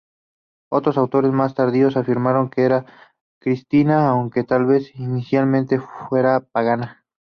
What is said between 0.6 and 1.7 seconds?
Otros autores más